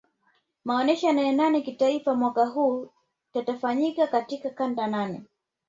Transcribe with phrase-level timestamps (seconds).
[0.65, 2.89] Maonyesho ya nane nane kitaifa mwaka huu
[3.33, 5.23] tatafanyika katika kanda nane